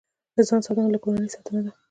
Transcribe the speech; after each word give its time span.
له 0.35 0.41
ځان 0.49 0.61
ساتنه، 0.65 0.89
له 0.93 0.99
کورنۍ 1.03 1.29
ساتنه 1.35 1.59
ده. 1.65 1.71